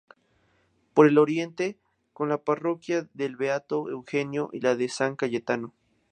Por 0.95 1.05
el 1.05 1.19
oriente 1.19 1.77
con 2.13 2.27
la 2.27 2.39
Parroquia 2.43 3.07
del 3.13 3.35
Beato 3.35 3.87
Eugenio 3.87 4.49
y 4.51 4.59
la 4.61 4.75
de 4.75 4.89
San 4.89 5.15
Cayetano. 5.15 5.75